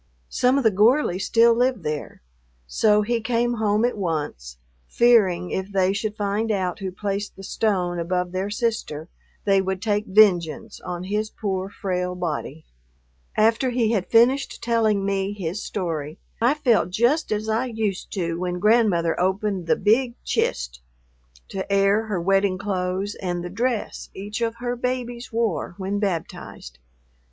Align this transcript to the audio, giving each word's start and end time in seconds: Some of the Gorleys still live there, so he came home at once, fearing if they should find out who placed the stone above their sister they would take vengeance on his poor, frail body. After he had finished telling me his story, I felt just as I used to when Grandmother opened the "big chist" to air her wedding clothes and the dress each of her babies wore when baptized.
Some 0.29 0.57
of 0.57 0.63
the 0.63 0.71
Gorleys 0.71 1.27
still 1.27 1.53
live 1.53 1.83
there, 1.83 2.23
so 2.65 3.03
he 3.03 3.21
came 3.21 3.57
home 3.61 3.85
at 3.85 3.95
once, 3.95 4.57
fearing 4.87 5.51
if 5.51 5.71
they 5.71 5.93
should 5.93 6.15
find 6.15 6.51
out 6.51 6.79
who 6.79 6.91
placed 6.91 7.35
the 7.35 7.43
stone 7.43 7.99
above 7.99 8.31
their 8.31 8.49
sister 8.49 9.09
they 9.45 9.61
would 9.61 9.79
take 9.79 10.07
vengeance 10.07 10.81
on 10.83 11.03
his 11.03 11.29
poor, 11.29 11.69
frail 11.69 12.15
body. 12.15 12.65
After 13.37 13.69
he 13.69 13.91
had 13.91 14.07
finished 14.09 14.63
telling 14.63 15.05
me 15.05 15.33
his 15.33 15.61
story, 15.63 16.17
I 16.41 16.55
felt 16.55 16.89
just 16.89 17.31
as 17.31 17.47
I 17.47 17.67
used 17.67 18.11
to 18.13 18.39
when 18.39 18.57
Grandmother 18.57 19.19
opened 19.19 19.67
the 19.67 19.75
"big 19.75 20.15
chist" 20.23 20.81
to 21.49 21.71
air 21.71 22.07
her 22.07 22.19
wedding 22.19 22.57
clothes 22.57 23.13
and 23.21 23.43
the 23.43 23.51
dress 23.51 24.09
each 24.15 24.41
of 24.41 24.55
her 24.55 24.75
babies 24.75 25.31
wore 25.31 25.75
when 25.77 25.99
baptized. 25.99 26.79